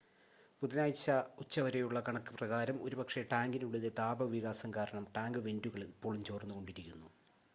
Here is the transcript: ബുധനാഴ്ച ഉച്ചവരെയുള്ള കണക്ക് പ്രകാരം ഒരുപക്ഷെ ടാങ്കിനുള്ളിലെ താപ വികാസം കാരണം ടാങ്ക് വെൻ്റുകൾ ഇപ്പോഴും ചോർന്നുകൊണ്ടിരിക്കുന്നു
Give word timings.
ബുധനാഴ്ച 0.61 1.09
ഉച്ചവരെയുള്ള 1.39 1.99
കണക്ക് 1.99 2.31
പ്രകാരം 2.33 2.77
ഒരുപക്ഷെ 2.81 3.21
ടാങ്കിനുള്ളിലെ 3.31 3.91
താപ 3.99 4.29
വികാസം 4.31 4.71
കാരണം 4.73 5.05
ടാങ്ക് 5.15 5.39
വെൻ്റുകൾ 5.45 5.83
ഇപ്പോഴും 5.85 6.23
ചോർന്നുകൊണ്ടിരിക്കുന്നു 6.23 7.09